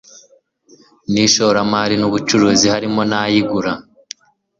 n 1.11 1.13
ishoramari 1.25 1.95
n 1.97 2.03
ubucuruzi 2.09 2.65
harimo 2.73 3.01
n 3.09 3.13
ay 3.21 3.33
igura 3.39 3.73